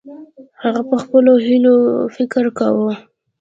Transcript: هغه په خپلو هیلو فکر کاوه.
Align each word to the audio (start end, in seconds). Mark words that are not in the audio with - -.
هغه 0.63 0.81
په 0.89 0.95
خپلو 1.03 1.31
هیلو 1.47 1.75
فکر 2.15 2.43
کاوه. 2.59 2.93